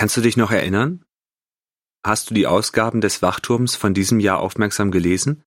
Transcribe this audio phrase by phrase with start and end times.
[0.00, 1.04] Kannst du dich noch erinnern?
[2.02, 5.42] Hast du die Ausgaben des Wachturms von diesem Jahr aufmerksam gelesen?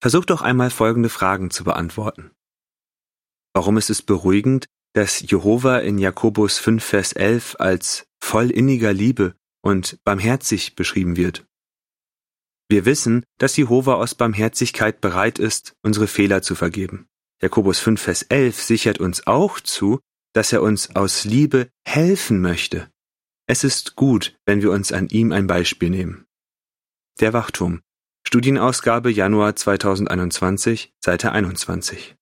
[0.00, 2.30] Versuch doch einmal folgende Fragen zu beantworten.
[3.52, 9.34] Warum ist es beruhigend, dass Jehova in Jakobus 5, Vers 11 als voll inniger Liebe
[9.60, 11.44] und barmherzig beschrieben wird?
[12.70, 17.08] Wir wissen, dass Jehova aus Barmherzigkeit bereit ist, unsere Fehler zu vergeben.
[17.42, 20.00] Jakobus 5, Vers 11 sichert uns auch zu,
[20.32, 22.90] dass er uns aus Liebe helfen möchte.
[23.52, 26.26] Es ist gut, wenn wir uns an ihm ein Beispiel nehmen.
[27.20, 27.82] Der Wachturm.
[28.26, 32.16] Studienausgabe Januar 2021, Seite 21.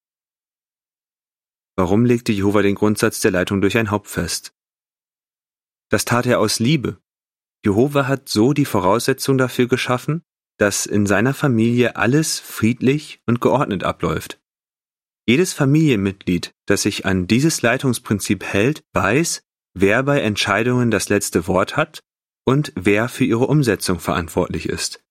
[1.76, 4.56] Warum legte Jehova den Grundsatz der Leitung durch ein Haupt fest?
[5.88, 7.00] Das tat er aus Liebe.
[7.64, 10.24] Jehova hat so die Voraussetzung dafür geschaffen,
[10.58, 14.40] dass in seiner Familie alles friedlich und geordnet abläuft.
[15.28, 21.76] Jedes Familienmitglied, das sich an dieses Leitungsprinzip hält, weiß, wer bei Entscheidungen das letzte Wort
[21.76, 22.00] hat
[22.44, 25.02] und wer für ihre Umsetzung verantwortlich ist.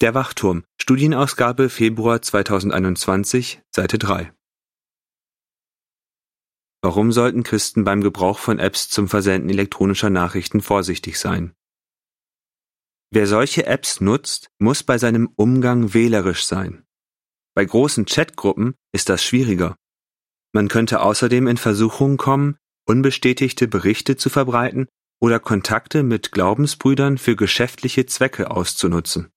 [0.00, 4.32] Der Wachturm, Studienausgabe Februar 2021, Seite 3.
[6.82, 11.54] Warum sollten Christen beim Gebrauch von Apps zum Versenden elektronischer Nachrichten vorsichtig sein?
[13.12, 16.84] Wer solche Apps nutzt, muss bei seinem Umgang wählerisch sein.
[17.54, 19.76] Bei großen Chatgruppen ist das schwieriger.
[20.52, 24.88] Man könnte außerdem in Versuchung kommen, unbestätigte Berichte zu verbreiten
[25.20, 29.30] oder Kontakte mit Glaubensbrüdern für geschäftliche Zwecke auszunutzen.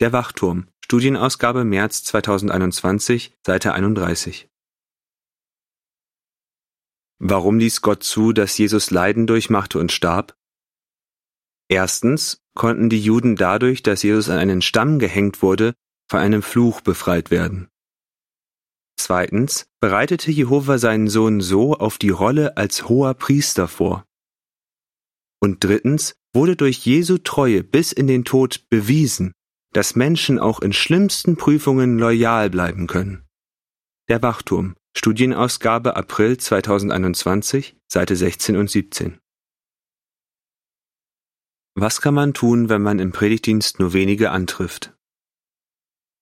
[0.00, 4.48] Der Wachturm, Studienausgabe März 2021, Seite 31.
[7.18, 10.36] Warum ließ Gott zu, dass Jesus Leiden durchmachte und starb?
[11.68, 15.74] Erstens konnten die Juden dadurch, dass Jesus an einen Stamm gehängt wurde,
[16.08, 17.68] von einem Fluch befreit werden.
[18.98, 24.04] Zweitens bereitete Jehova seinen Sohn so auf die Rolle als hoher Priester vor.
[25.40, 29.32] Und drittens wurde durch Jesu Treue bis in den Tod bewiesen,
[29.72, 33.24] dass Menschen auch in schlimmsten Prüfungen loyal bleiben können.
[34.08, 39.18] Der Wachturm, Studienausgabe April 2021, Seite 16 und 17.
[41.76, 44.92] Was kann man tun, wenn man im Predigtdienst nur wenige antrifft?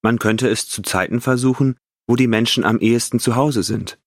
[0.03, 3.99] Man könnte es zu Zeiten versuchen, wo die Menschen am ehesten zu Hause sind.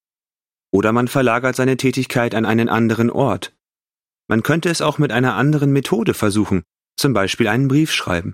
[0.72, 3.56] Oder man verlagert seine Tätigkeit an einen anderen Ort.
[4.28, 6.64] Man könnte es auch mit einer anderen Methode versuchen,
[6.96, 8.34] zum Beispiel einen Brief schreiben.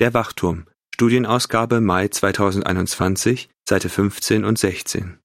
[0.00, 5.18] Der Wachturm, Studienausgabe Mai 2021, Seite 15 und 16.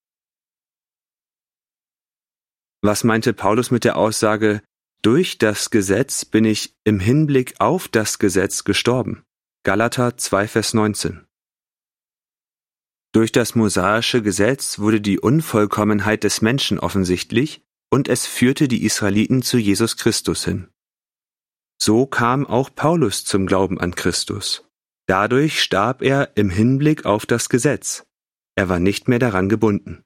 [2.82, 4.62] Was meinte Paulus mit der Aussage,
[5.02, 9.24] durch das Gesetz bin ich im Hinblick auf das Gesetz gestorben?
[9.64, 11.25] Galater 2, Vers 19.
[13.16, 19.42] Durch das mosaische Gesetz wurde die Unvollkommenheit des Menschen offensichtlich und es führte die Israeliten
[19.42, 20.68] zu Jesus Christus hin.
[21.82, 24.66] So kam auch Paulus zum Glauben an Christus.
[25.08, 28.06] Dadurch starb er im Hinblick auf das Gesetz.
[28.56, 30.04] Er war nicht mehr daran gebunden.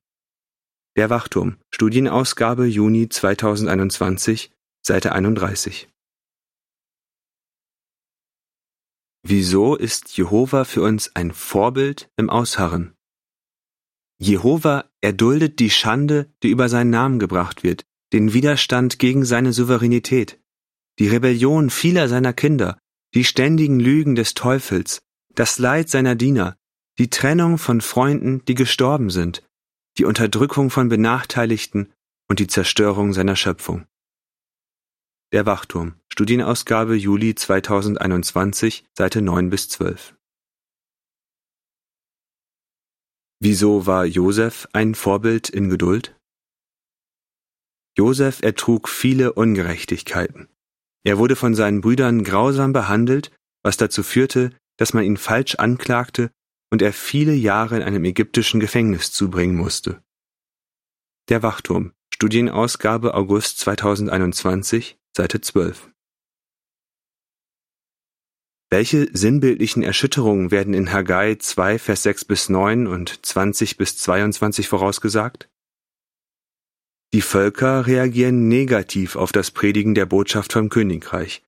[0.96, 4.52] Der Wachturm, Studienausgabe Juni 2021,
[4.86, 5.90] Seite 31.
[9.24, 12.94] Wieso ist Jehova für uns ein Vorbild im Ausharren?
[14.20, 20.40] Jehova erduldet die Schande, die über seinen Namen gebracht wird, den Widerstand gegen seine Souveränität,
[21.00, 22.78] die Rebellion vieler seiner Kinder
[23.14, 25.02] die ständigen Lügen des Teufels,
[25.34, 26.56] das Leid seiner Diener,
[26.98, 29.44] die Trennung von Freunden, die gestorben sind,
[29.98, 31.92] die Unterdrückung von Benachteiligten
[32.28, 33.86] und die Zerstörung seiner Schöpfung.
[35.32, 40.16] Der Wachturm, Studienausgabe Juli 2021, Seite 9 bis 12.
[43.42, 46.16] Wieso war Josef ein Vorbild in Geduld?
[47.98, 50.50] Josef ertrug viele Ungerechtigkeiten.
[51.06, 53.32] Er wurde von seinen Brüdern grausam behandelt,
[53.64, 56.32] was dazu führte, dass man ihn falsch anklagte
[56.70, 60.02] und er viele Jahre in einem ägyptischen Gefängnis zubringen musste.
[61.30, 65.90] Der Wachturm, Studienausgabe August 2021, Seite 12.
[68.72, 74.68] Welche sinnbildlichen Erschütterungen werden in Haggai 2, Vers 6 bis 9 und 20 bis 22
[74.68, 75.50] vorausgesagt?
[77.12, 81.44] Die Völker reagieren negativ auf das Predigen der Botschaft vom Königreich.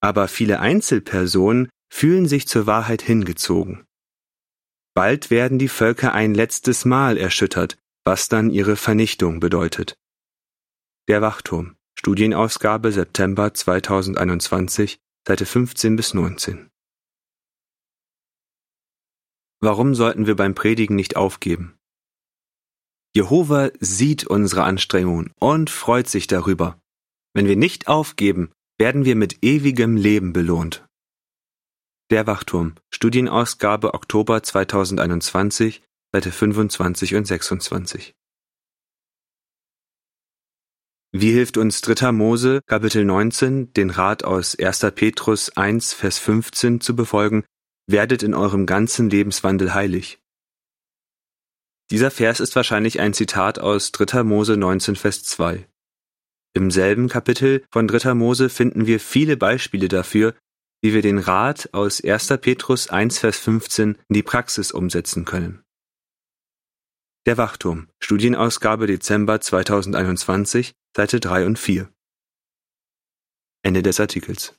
[0.00, 3.84] Aber viele Einzelpersonen fühlen sich zur Wahrheit hingezogen.
[4.94, 9.96] Bald werden die Völker ein letztes Mal erschüttert, was dann ihre Vernichtung bedeutet.
[11.06, 16.70] Der Wachturm, Studienausgabe September 2021, Seite 15 bis 19.
[19.60, 21.76] Warum sollten wir beim Predigen nicht aufgeben?
[23.14, 26.80] Jehova sieht unsere Anstrengungen und freut sich darüber.
[27.34, 30.88] Wenn wir nicht aufgeben, werden wir mit ewigem Leben belohnt.
[32.08, 38.14] Der Wachturm, Studienausgabe Oktober 2021, Seite 25 und 26.
[41.10, 42.12] Wie hilft uns 3.
[42.12, 44.80] Mose, Kapitel 19, den Rat aus 1.
[44.94, 47.44] Petrus 1, Vers 15 zu befolgen,
[47.86, 50.20] werdet in eurem ganzen Lebenswandel heilig.
[51.90, 54.22] Dieser Vers ist wahrscheinlich ein Zitat aus 3.
[54.22, 55.66] Mose 19, Vers 2.
[56.52, 58.12] Im selben Kapitel von 3.
[58.12, 60.34] Mose finden wir viele Beispiele dafür,
[60.82, 62.26] wie wir den Rat aus 1.
[62.42, 65.62] Petrus 1, Vers 15 in die Praxis umsetzen können.
[67.24, 71.92] Der Wachturm, Studienausgabe Dezember 2021, Seite 3 und 4.
[73.62, 74.58] Ende des Artikels